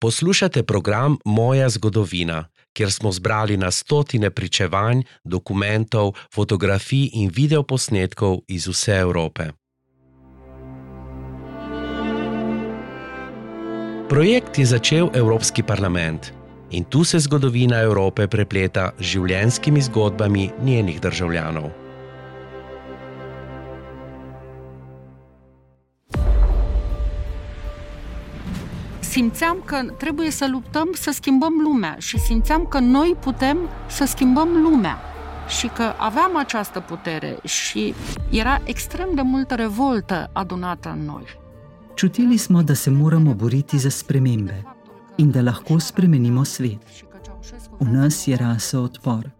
[0.00, 8.66] Poslušate program Moja zgodovina, kjer smo zbrali na stotine pričevanj, dokumentov, fotografij in videoposnetkov iz
[8.66, 9.50] vse Evrope.
[14.08, 16.32] Projekt je začel Evropski parlament
[16.70, 21.87] in tu se zgodovina Evrope prepleta z življenjskimi zgodbami njenih državljanov.
[29.08, 34.48] Simțeam că trebuie să luptăm să schimbăm lumea și simțeam că noi putem să schimbăm
[34.62, 34.98] lumea
[35.58, 37.94] și că aveam această putere și
[38.30, 41.24] era extrem de multă revoltă adunată în noi.
[41.94, 44.64] Čutili smo, da se moramo boriti za spremembe
[45.16, 46.82] in da lahko spremenimo svet.
[47.78, 49.36] V nas je rasel odpor.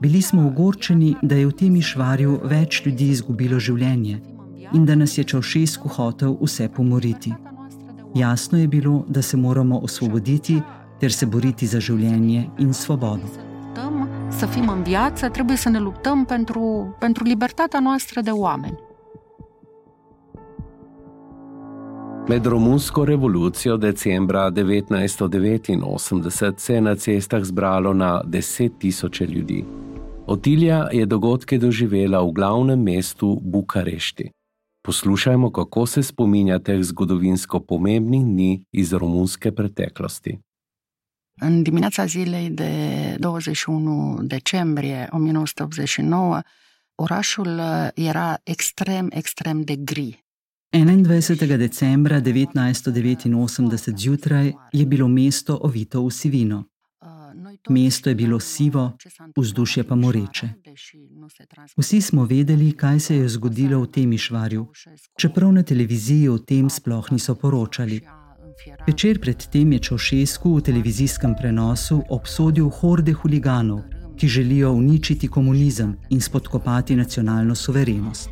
[0.00, 4.20] Bili smo ogorčeni, da je v tem išvarju več ljudi izgubilo življenje
[4.72, 7.34] in da nas je Čaušesku hotel vse pomoriti.
[8.14, 10.62] Jasno je bilo, da se moramo osvoboditi
[11.00, 13.26] ter se boriti za življenje in svobodo.
[14.30, 18.78] Să fim în viață, trebuie să ne luptăm pentru, pentru libertatea noastră de oameni.
[22.28, 29.64] Med romunsko revolucijo decembra 1989 se je na cestah zbralo na deset tisoče ljudi.
[30.26, 34.30] Otilja je dogodke doživela v glavnem mestu Bukarešti.
[34.86, 40.38] Poslušajmo, kako se spominja teh zgodovinsko pomembnih dni iz romunske preteklosti.
[41.40, 42.70] În dimineața zilei de
[43.18, 46.40] 21 decembrie 1989,
[46.94, 47.60] orașul
[47.94, 50.24] era extrem, extrem de gri.
[50.70, 51.56] 21.
[51.56, 56.73] decembra 1989 zjutraj je bilo mesto ovito v sivino.
[57.68, 58.92] Mesto je bilo sivo,
[59.36, 60.48] vzdušje pa moreče.
[61.76, 64.66] Vsi smo vedeli, kaj se je zgodilo v tem išvarju,
[65.18, 68.00] čeprav na televiziji o tem sploh niso poročali.
[68.86, 73.80] Večer predtem je Čošesku v televizijskem prenosu obsodil horde huliganov,
[74.16, 78.30] ki želijo uničiti komunizem in spodkopati nacionalno suverenost.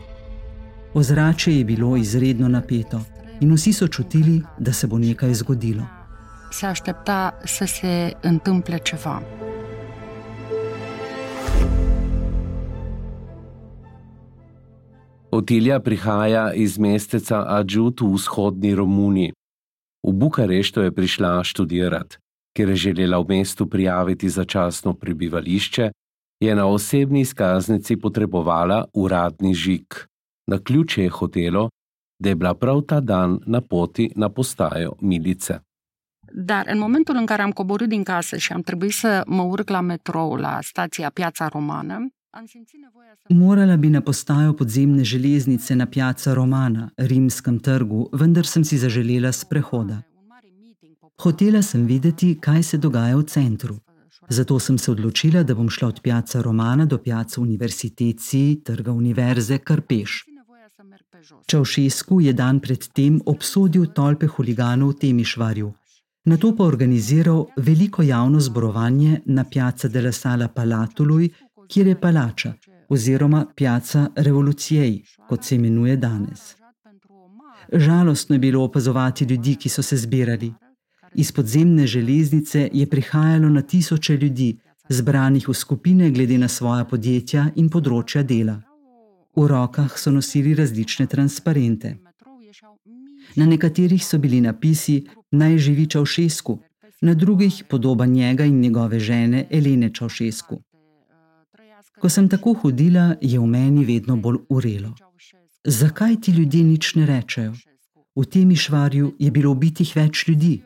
[0.95, 3.01] Ozračje je bilo izredno napeto
[3.41, 6.02] in vsi so čutili, da se bo nekaj zgodilo.
[6.53, 9.23] Se aștepta să se întâmple ceva.
[15.31, 19.33] Otilja prihaja iz mesteca Adžut v vzhodni Romuniji.
[20.05, 22.17] V Bukareštu je prišla študirati,
[22.53, 25.91] ker je želela v mestu prijaviti začasno prebivališče,
[26.41, 29.87] je na osebni izkaznici potrebovala uradni žig.
[30.47, 31.69] Na ključe je hotelo,
[32.21, 35.72] da je bila prav ta dan na poti na postajo Milice.
[36.35, 39.69] Dar în momentul în care am coborât din casă și am trebuit să mă urc
[39.69, 42.07] la metrou la stația Piața Romană.
[43.29, 49.31] Morala bi na postajo podzemne železnice na Piazza Romana, rimskem trgu, vendar sem si zaželela
[49.31, 50.07] sprehoda.
[51.23, 53.77] Hotela sem videti, kaj se dogaja v centru.
[54.29, 59.59] Zato sem se odločila, da bom šla od Piazza Romana do Piazza Universiteti, trga univerze,
[59.59, 60.25] kar peš.
[61.47, 65.69] Čaušesku je dan predtem obsodil tolpe huliganov v Temišvarju,
[66.25, 71.31] Na to pa organiziral veliko javno zborovanje na Piazza della Sala Palatului,
[71.69, 72.53] kjer je palača,
[72.89, 76.55] oziroma Piazza Revolucijej, kot se imenuje danes.
[77.73, 80.53] Žalostno je bilo opazovati ljudi, ki so se zbirali.
[81.15, 84.57] Iz podzemne železnice je prihajalo na tisoče ljudi,
[84.89, 88.61] zbranih v skupine glede na svoja podjetja in področja dela.
[89.37, 91.97] V rokah so nosili različne transparente.
[93.37, 96.59] Na nekaterih so bili napisi naj živi Čaušesku,
[97.01, 100.63] na drugih podoba njega in njegove žene Elene Čaušesku.
[102.01, 104.95] Ko sem tako hodila, je v meni vedno bolj urelo.
[105.65, 107.53] Zakaj ti ljudje nič ne rečejo?
[108.17, 110.63] V tem išvarju je bilo ubitih več ljudi.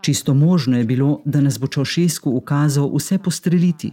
[0.00, 3.92] Čisto možno je bilo, da nas bo Čaušesku ukazal vse postreliti.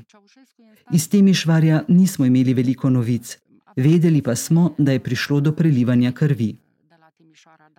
[0.93, 3.37] Iz tem išvarja nismo imeli veliko novic,
[3.75, 6.55] vedeli pa smo, da je prišlo do prelivanja krvi.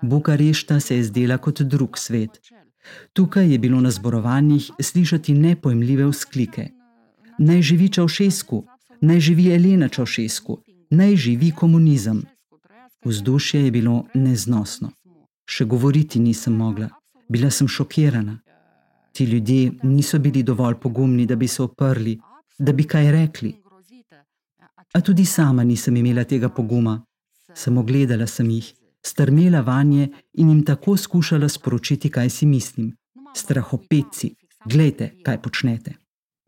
[0.03, 2.41] Bukarešta se je zdela kot drug svet.
[3.13, 6.69] Tukaj je bilo na zborovanjih slišati nepojmljive vzklike.
[7.39, 8.67] Naj živi Čaušesku,
[9.01, 10.59] naj živi Elena Čaušesku,
[10.91, 12.23] naj živi komunizem.
[13.05, 14.91] Vzdušje je bilo neznosno.
[15.47, 16.89] Še govoriti nisem mogla,
[17.29, 18.39] bila sem šokirana.
[19.13, 22.19] Ti ljudje niso bili dovolj pogumni, da bi se oprli,
[22.59, 23.55] da bi kaj rekli.
[24.95, 27.03] A tudi sama nisem imela tega poguma,
[27.55, 28.73] samo gledala sem jih
[29.07, 32.97] strmela vanje in jim tako skušala sporočiti, kaj si mislim.
[33.35, 34.35] Strahopetci,
[34.65, 35.97] gledajte, kaj počnete.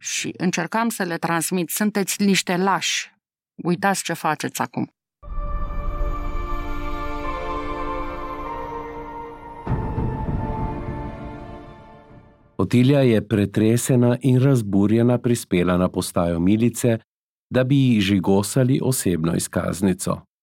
[0.01, 3.13] Și încercam să le transmit, sunteți niște lași.
[3.55, 4.89] Uitați ce faceți acum.
[12.57, 16.99] Otilja je pretresena in razburjena prispela na postajo milice,
[17.49, 20.34] da bi ji žigosali osebno izkaznico.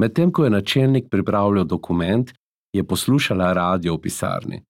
[0.00, 2.30] Medtem ko je načelnik pripravljal dokument,
[2.72, 4.62] je poslušala radio v pisarni.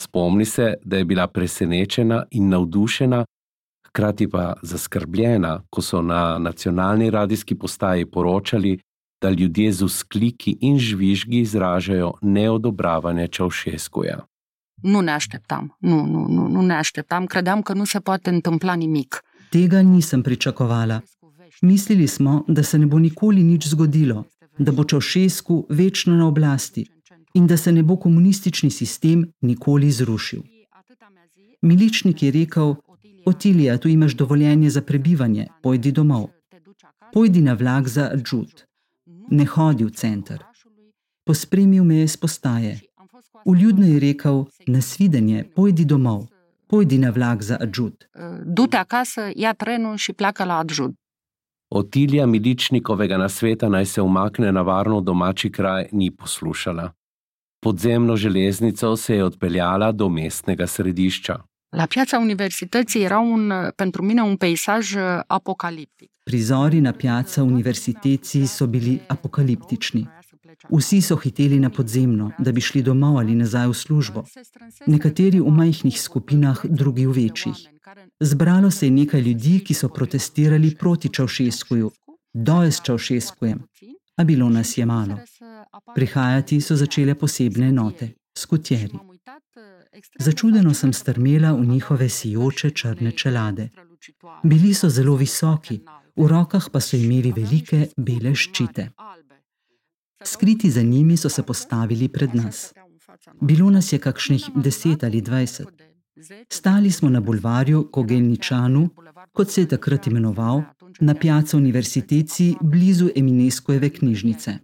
[0.00, 3.24] Spomni se, da je bila presenečena in navdušena,
[3.86, 8.78] hkrati pa zaskrbljena, ko so na nacionalni radijski postaji poročali,
[9.22, 14.18] da ljudje z uskliki in žvižgi izražajo neodobravanje Čaušeskuja.
[14.82, 18.74] Nu ne așteptam, nu, nu, nu, nu ne așteptam, credeam că nu se poate întâmpla
[18.74, 19.22] nimic.
[19.50, 21.00] Tega nisem pričakovala.
[21.62, 24.24] Mislili smo, da se ne bo nikoli nič zgodilo,
[24.58, 26.86] da bo Čaušesku večno na oblasti
[27.34, 30.42] in da se ne bo komunistični sistem nikoli zrušil.
[31.62, 32.74] Miličnik je rekel:
[33.26, 36.28] Otilija, tu imaš dovoljenje za prebivanje, pojdi domov.
[37.12, 38.64] Pojdi na vlak za Džud.
[39.30, 40.44] Ne hodi v center.
[41.24, 42.80] Pospremil me je z postaje.
[43.44, 46.26] Uljudno je rekel: Nasvidenje, pojdi domov,
[46.66, 48.08] pojdi na vlak za Džud.
[48.44, 50.94] Dute akasă, ia trenul și pleacă la Adjud.
[51.70, 56.92] Otilija miličnikovega nasveta naj se umakne na varno domači kraj ni poslušala.
[57.60, 61.38] Podzemno železnico se je odpeljala do mestnega središča.
[61.76, 66.10] La piața universității era un, pentru mine un peisaj uh, apocaliptic.
[66.24, 70.06] Prizori na piaca univerziteti so bili apokaliptični.
[70.70, 74.24] Vsi so hiteli na podzemno, da bi šli domov ali nazaj v službo.
[74.86, 77.75] Nekateri v majhnih skupinah, drugi v večjih.
[78.20, 81.90] Zbralo se je nekaj ljudi, ki so protestirali proti Čaušeskuju,
[82.34, 83.62] doj s Čaušeskujem,
[84.16, 85.18] a bilo nas je malo.
[85.94, 88.08] Prihajati so začele posebne enote,
[88.38, 88.98] skutjeri.
[90.18, 93.68] Začudeno sem strmela v njihove sijoče črne čelade.
[94.42, 95.80] Bili so zelo visoki,
[96.16, 98.90] v rokah pa so imeli velike bele ščite.
[100.24, 102.72] Skriti za njimi so se postavili pred nas.
[103.40, 105.85] Bilo nas je kakšnih deset ali dvajset.
[106.52, 108.88] Stali smo na bulvarju Kogelničanu,
[109.32, 110.62] kot se je takrat imenoval,
[111.00, 114.58] na pijaco univerziteci blizu Emineskojeve knjižnice.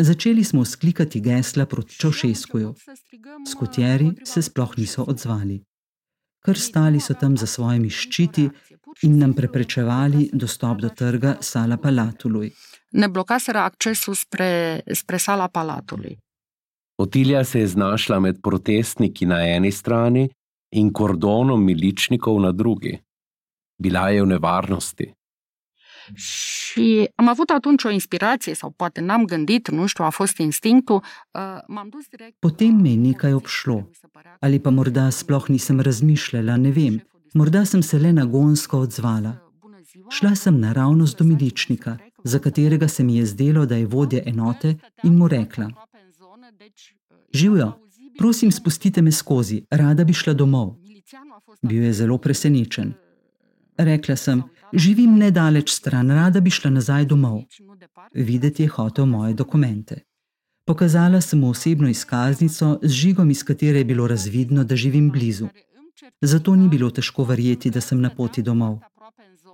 [0.00, 2.74] Začeli smo sklikati gesla proti Čošeskuju.
[3.50, 5.64] Skutjeri se sploh niso odzvali.
[6.44, 8.48] Kar stali so tam za svojimi ščiti
[9.02, 12.50] in nam preprečevali dostop do trga Sala Palatuluj.
[12.92, 16.18] Ne blokaseră accesul spre, spre sala palatului.
[16.96, 20.28] Otilija se je znašla med protestniki na eni strani
[20.68, 23.02] in kordonom miličnikov na drugi.
[23.76, 25.12] Bila je v nevarnosti.
[26.14, 31.02] Și am avut atunci o inspirație, sau poate n-am gândit, nu știu, a fost instinctul.
[31.66, 32.36] M-am dus direct.
[32.38, 33.88] Potem me je nekaj obšlo.
[34.40, 37.02] Ali pa morda sploh nisem razmišljala, ne vem.
[37.34, 39.36] Morda sem se le nagonsko odzvala.
[40.08, 44.76] Šla sem naravnost do miličnika, za katerega se mi je zdelo, da je vodja enote,
[45.02, 45.68] in mu rekla:
[47.34, 47.72] Živijo,
[48.18, 50.74] prosim, spustite me skozi, rada bi šla domov.
[51.62, 52.92] Bil je zelo presenečen.
[53.78, 54.42] Rekla sem:
[54.72, 57.42] Živim nedaleč stran, rada bi šla nazaj domov.
[58.14, 60.02] Videti je hotel moje dokumente.
[60.66, 65.48] Pokazala sem mu osebno izkaznico z žigom, iz katere je bilo razvidno, da živim blizu.
[66.20, 68.78] Zato ni bilo težko verjeti, da sem na poti domov.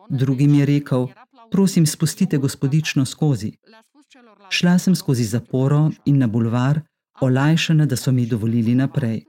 [0.09, 1.07] Drugim je rekel:
[1.51, 3.53] Prosim, spustite gospodično skozi.
[4.49, 6.81] Šla sem skozi zaporo in na bulvar,
[7.21, 9.25] olajšana, da so mi dovolili naprej.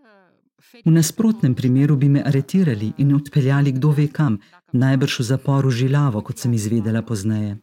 [0.85, 4.39] V nasprotnem primeru bi me aretirali in odpeljali kdo ve kam,
[4.71, 7.57] najbrž v zaporu žilavo, kot sem izvedela pozneje.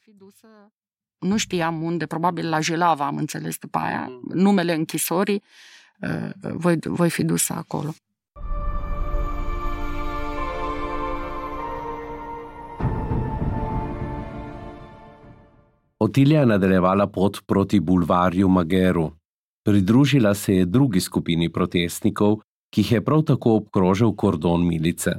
[1.23, 5.43] Nu știam unde, probabil la Jilava am înțeles după aia, numele închisorii,
[6.01, 7.95] uh, voi, voi fi dusă acolo.
[15.97, 19.22] Otilija je nadaljevala pot proti bulvarju Mageru.
[19.65, 22.41] Pridružila se je drugi skupini protestnikov,
[22.75, 25.13] ki jih je prav tako obkrožil kordon milice.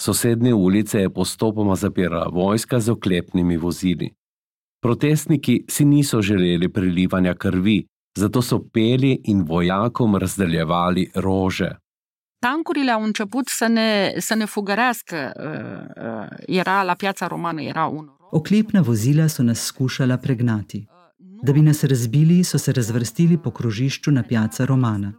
[0.00, 4.10] Sosednje ulice je postopoma zapirala vojska z oklepnimi vozili.
[4.82, 7.86] Protestniki si niso želeli prilivanja krvi,
[8.18, 11.70] zato so peli in vojakom razdeljevali rože.
[12.40, 15.32] Tancurile au început să ne, să ne fugărească.
[15.36, 20.86] uh, uh, Era la piața romană, era un Oklepna vozila so nas skušala pregnati.
[21.42, 25.12] Da bi nas razbili, so se razvrstili po krožišču na pijaca Romana.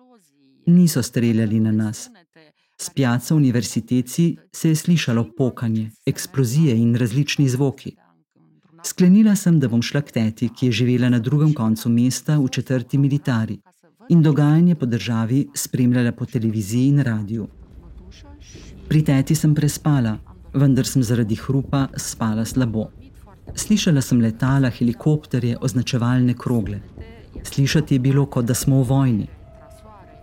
[0.65, 2.09] Niso streljali na nas.
[2.81, 7.95] Z pijaca univerziteci se je slišalo pokanje, eksplozije in različni zvoki.
[8.83, 12.47] Sklenila sem, da bom šla k teti, ki je živela na drugem koncu mesta v
[12.47, 13.59] četrti militari
[14.09, 17.47] in dogajanje po državi spremljala po televiziji in radiju.
[18.87, 20.17] Pri teti sem prespala,
[20.53, 22.87] vendar sem zaradi hrupa spala slabo.
[23.55, 26.79] Slišala sem letala, helikopterje, označevalne krogle.
[27.43, 29.27] Slišati je bilo, kot da smo v vojni.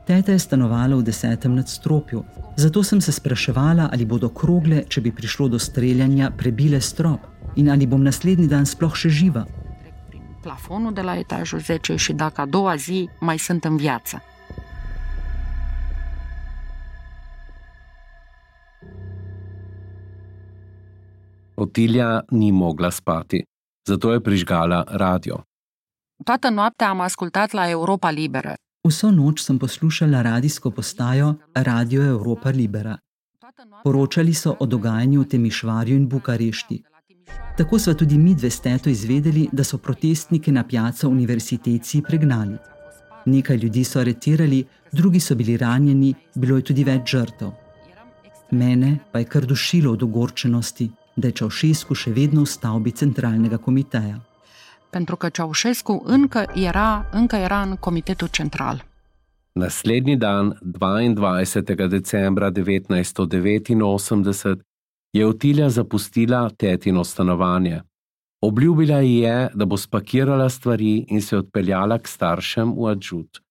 [0.06, 2.24] Teta je stanovala v desetem nadstropju,
[2.56, 7.20] zato sem se spraševala, ali bodo krogle, če bi prišlo do streljanja, prebile strop
[7.56, 9.46] in ali bom naslednji dan sploh še živa.
[10.42, 14.22] Plafonul de la etajul 10 și dacă a doua zi mai sunt în viață.
[21.64, 23.44] Otilja ni mogla spati,
[23.88, 25.36] zato je prižgala radio.
[26.24, 28.54] Toată noaptea am ascultat la Europa Liberă.
[28.88, 32.98] Vso noč sem poslušala radijsko postajo Radio Europa Libera.
[33.82, 36.82] Poročali so o dogajanju v Temišvarju in Bukarešti.
[37.56, 42.56] Tako so tudi mi dve steto izvedeli, da so protestniki na pijaco univerziteci pregnali.
[43.24, 47.50] Nekaj ljudi so aretirali, drugi so bili ranjeni, bilo je tudi več žrtev.
[48.50, 53.56] Mene pa je kar dušilo od ogorčenosti, da je Čaušesku še vedno v stavbi centralnega
[53.56, 54.20] komiteja.
[54.90, 58.84] Pentru că Ceaușescu încă era, încă era în Comitetul Central.
[59.52, 61.88] Naslednji dan, 22.
[61.88, 64.60] decembra 1989,
[65.10, 67.82] je Otilja zapustila tetino stanovanje.
[68.40, 73.42] Obljubila ji je, da bo spakirala stvari in se odpeljala k staršem v Adžut.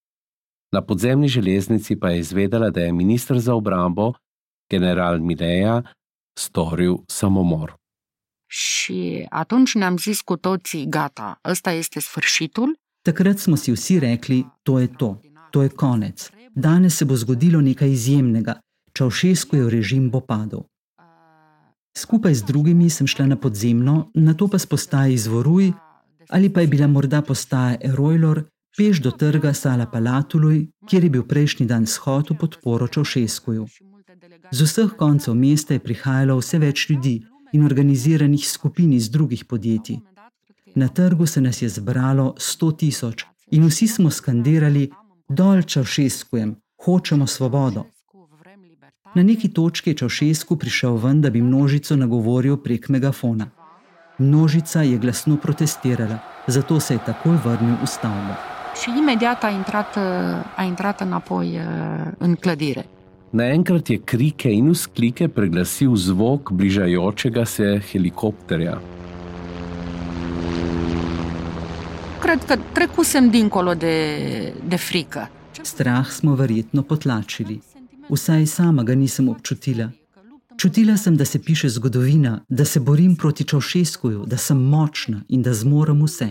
[0.71, 4.13] Na podzemni železnici pa je izvedela, da je ministr za obrambo,
[4.69, 5.83] general Mileja,
[6.33, 7.75] storil samomor.
[8.47, 12.73] Și atunci ne-am zis cu toții, gata, ăsta este sfârșitul.
[13.01, 15.19] Takrat smo si vsi rekli: To je to,
[15.51, 16.29] to je konec.
[16.53, 18.59] Danes se bo zgodilo nekaj izjemnega.
[18.93, 20.63] Čaušesku je v režim bo padel.
[21.97, 25.71] Skupaj z drugimi sem šla na podzemno, na to pa s postaje izvoruj,
[26.29, 28.43] ali pa je bila morda postaja Erojlor,
[28.77, 33.92] peš do trga Sala Palatuluj, kjer je bil prejšnji dan shod v podporo Čaušeskuju.
[34.53, 37.13] Z vseh koncev mesta je prihajalo vse več ljudi
[37.57, 39.97] in organiziranih skupin iz drugih podjetij.
[40.75, 44.91] Na trgu se nas je zbralo sto tisoč in vsi smo skandirali:
[45.29, 46.53] Dol Čaušeskujem,
[46.85, 47.85] hočemo svobodo.
[49.15, 53.49] Na neki točki je Čaušesku prišel ven, da bi množico nagovoril prek megafona.
[54.17, 58.33] Množica je glasno protestirala, zato se je takoj vrnil v stavbo.
[58.83, 59.97] Și imediat a intrat,
[60.55, 61.59] a intrat înapoi
[62.17, 62.85] în clădire.
[63.33, 68.81] Naenkrat je krike in vzklike preglasil zvok bližajočega se helikopterja.
[72.21, 75.29] Cred că trecusem dincolo de, de frică.
[75.61, 77.61] Strah smo verjetno potlačili.
[78.09, 79.89] Vsaj sama ga nisem občutila.
[80.57, 85.41] Čutila sem, da se piše zgodovina, da se borim proti Čaušeskuju, da sem močna in
[85.41, 86.29] da zmorem vse.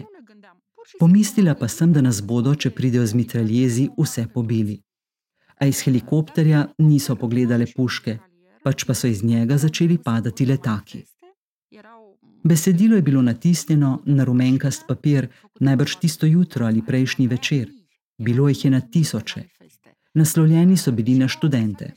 [0.99, 4.81] Pomislila pa sem, da nas bodo, če pridejo z mitraljezi, vse pobili.
[5.63, 8.17] A iz helikopterja niso pogledale puške,
[8.65, 11.05] pač pa so iz njega začeli padati letaki.
[12.45, 15.29] Besedilo je bilo natisnjeno na rumenkast papir,
[15.61, 17.71] najbrž tisto jutro ali prejšnji večer.
[18.19, 19.45] Bilo jih je na tisoče.
[20.15, 21.93] Naslovljeni so bili na študente.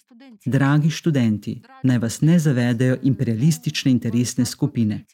[0.45, 5.05] Dragi študenti, naj vas ne zavedajo imperialistične interesne skupine.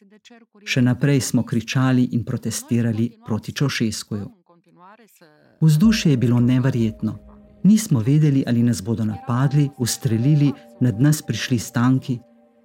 [0.64, 4.30] Še naprej smo kričali in protestirali proti Čošeskuju.
[5.60, 7.31] Vzdušje je bilo neverjetno.
[7.62, 12.18] Nismo vedeli, ali nas bodo napadli, ustrelili, nad nas prišli stanki,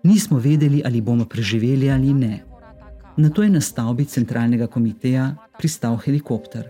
[0.03, 2.43] nismo vedeli, ali bomo preživeli ali ne.
[3.17, 6.69] Na to je na stavbi centralnega komiteja pristal helikopter.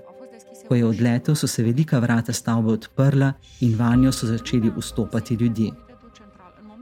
[0.68, 5.72] Ko je odletel, so se velika vrata stavbe odprla in vanjo so začeli vstopati ljudje.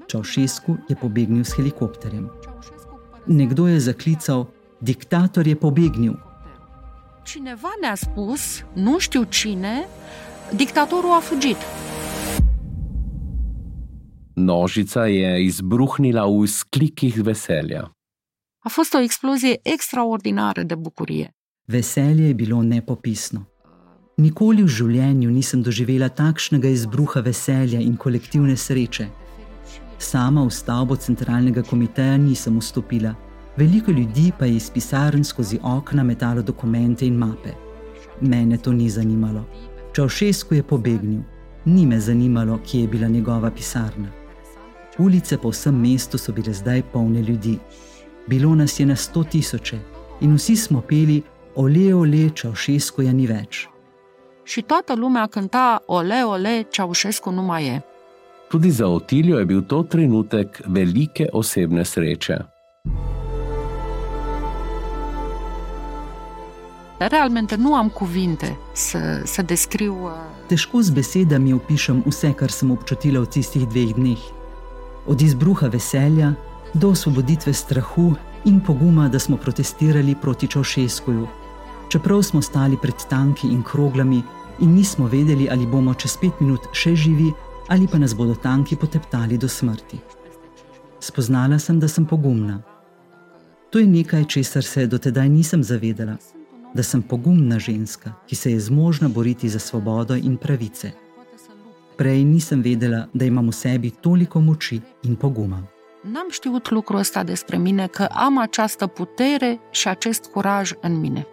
[0.07, 2.29] Čaušesku je pobegnil s helikopterjem.
[3.27, 4.45] Nekdo je zaklical:
[4.81, 6.13] Diktator je pobegnil.
[7.25, 9.87] Cineva ne-a spus, nu știu cine,
[10.53, 11.57] dictatorul a fugit.
[14.35, 17.91] Nožica je izbruhnila v sklikih veselja.
[18.65, 21.29] A fost o explozie extraordinară de bucurie.
[21.65, 23.45] Veselje je bilo nepopisno.
[24.15, 29.07] Nikoli v življenju nisem doživela takšnega izbruha veselja in kolektivne sreče.
[29.97, 33.15] Sama v stavbo centralnega komiteja nisem vstopila,
[33.57, 37.55] veliko ljudi pa je iz pisarn skozi okna metalo dokumente in mape.
[38.21, 39.43] Mene to ni zanimalo.
[39.95, 41.21] Čaušesku je pobegnil,
[41.65, 44.07] ni me zanimalo, kje je bila njegova pisarna.
[44.97, 47.59] Ulice po vsem mestu so bile zdaj polne ljudi.
[48.27, 49.79] Bilo nas je na sto tisoče
[50.21, 51.21] in vsi smo peli:
[51.55, 53.67] Ole, ole, Čaušesku je ni več.
[54.43, 57.81] Și toată lumea cânta Ole, ole, Ceaușescu nu mai e.
[58.49, 62.37] Tudi za Otiljo je bil to trenutek velike osebne sreče.
[67.09, 69.93] Realmente nu am cuvinte să, să descriu.
[69.93, 70.11] uh,
[70.47, 74.21] Težko z besedami opišem vse, kar sem občutila v tistih dveh dneh.
[75.05, 76.33] Od izbruha veselja
[76.73, 81.27] do osvoboditve strahu in poguma, da smo protestirali proti Čaušeskuju.
[81.89, 84.23] Čeprav smo stali pred tanki in kroglami,
[84.59, 87.31] in nismo vedeli, ali bomo čez pet minut še živi
[87.67, 89.97] ali pa nas bodo tanki poteptali do smrti.
[90.99, 92.61] Spoznala sem, da sem pogumna.
[93.69, 96.17] To je nekaj, česar se dotedaj nisem zavedala,
[96.75, 100.91] da sem pogumna ženska, ki se je zmožna boriti za svobodo in pravice.
[101.97, 105.63] Prej nisem vedela, da imam v sebi toliko moči in poguma.
[106.03, 111.27] N-am știut lucrul ăsta despre mine, că am această putere și acest curaj în mine.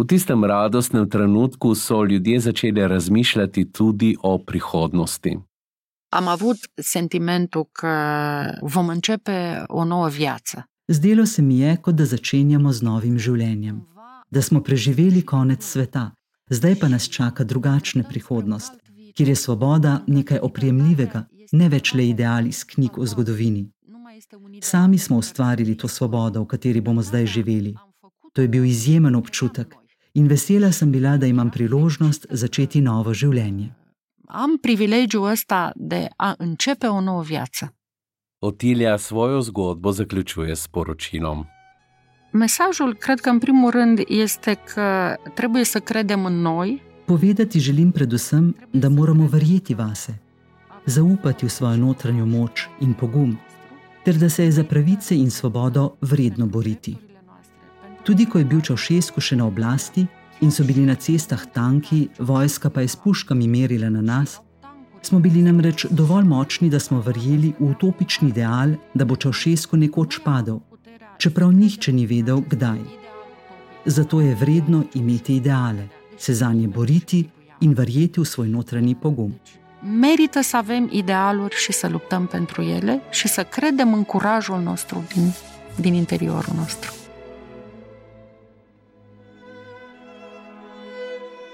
[0.00, 5.38] V tistem radostnem trenutku so ljudje začeli razmišljati tudi o prihodnosti.
[6.10, 7.94] Am avut sentimentul că
[8.62, 10.64] vom începe o nouă viață.
[10.88, 13.86] Zdelo se mi je, kot da začenjamo z novim življenjem,
[14.30, 16.12] da smo preživeli konec sveta,
[16.48, 18.72] zdaj pa nas čaka drugačna prihodnost,
[19.14, 23.68] kjer je svoboda nekaj oprijemljivega, ne več le ideal iz knjig o zgodovini.
[24.62, 27.74] Sami smo ustvarili to svobodo, v kateri bomo zdaj živeli.
[28.32, 29.79] To je bil izjemen občutek
[30.12, 33.74] in vesela sem bila, da imam priložnost začeti novo življenje.
[34.26, 37.74] Am privilegiul ăsta de a începe o nouă viață.
[38.38, 41.44] Otilija svojo zgodbo zaključuje s poročilom.
[42.32, 47.90] Mesajul, cred că în primul rând, este că trebuie să credem în noi, Povedati želim
[47.90, 50.20] predvsem, da moramo verjeti vase,
[50.86, 53.38] zaupati v svojo notranjo moč in pogum,
[54.04, 57.09] ter da se je za pravice in svobodo vredno boriti.
[58.04, 60.06] Tudi ko je bil Čaušesku še na oblasti
[60.40, 64.40] in so bili na cestah tanki, vojska pa je s puškami merila na nas,
[65.02, 70.20] smo bili namreč dovolj močni, da smo verjeli v utopični ideal, da bo Čaušesku nekoč
[70.24, 70.60] padel,
[71.18, 72.80] čeprav nihče ni vedel, kdaj.
[73.84, 75.88] Zato je vredno imeti ideale,
[76.18, 77.24] se za nje boriti
[77.60, 79.34] in verjeti v svoj notranji pogum.
[79.82, 85.04] merită să avem idealuri și să luptăm pentru ele și să credem în curajul nostru
[85.14, 85.32] din,
[85.76, 86.92] din interiorul nostru.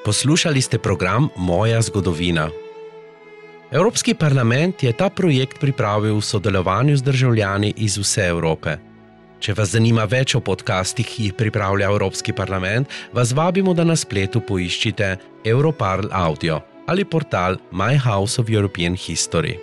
[0.07, 2.47] Poslušali ste program Moja zgodovina.
[3.75, 8.77] Evropski parlament je ta projekt pripravil v sodelovanju z državljani iz vse Evrope.
[9.43, 13.99] Če vas zanima več o podcastih, ki jih pripravlja Evropski parlament, vas vabimo, da na
[13.99, 19.59] spletu poiščite Europarl Audio ali portal My House of European History.